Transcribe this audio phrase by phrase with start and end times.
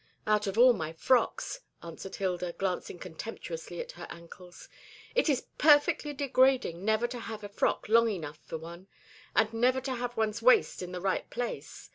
[0.25, 4.67] "Out of all my frocks," answered Hilda, glancing contemptuously at her ankles.
[5.13, 8.87] "It is perfectly degrading never to have a frock long enough for one
[9.35, 11.89] and never to have one's waist in the right place.